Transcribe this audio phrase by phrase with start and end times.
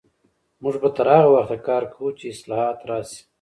[0.61, 3.19] موږ به تر هغه وخته کار کوو چې اصلاحات راشي.